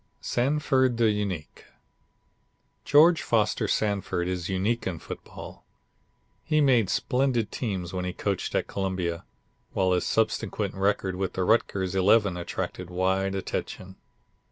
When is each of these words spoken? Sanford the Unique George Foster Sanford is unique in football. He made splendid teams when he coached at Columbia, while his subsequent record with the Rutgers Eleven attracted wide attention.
Sanford 0.19 0.97
the 0.97 1.11
Unique 1.11 1.65
George 2.83 3.21
Foster 3.21 3.67
Sanford 3.67 4.27
is 4.27 4.49
unique 4.49 4.87
in 4.87 4.97
football. 4.97 5.63
He 6.43 6.59
made 6.59 6.89
splendid 6.89 7.51
teams 7.51 7.93
when 7.93 8.03
he 8.03 8.11
coached 8.11 8.55
at 8.55 8.65
Columbia, 8.65 9.25
while 9.73 9.91
his 9.91 10.03
subsequent 10.07 10.73
record 10.73 11.15
with 11.17 11.33
the 11.33 11.43
Rutgers 11.43 11.93
Eleven 11.93 12.35
attracted 12.35 12.89
wide 12.89 13.35
attention. 13.35 13.95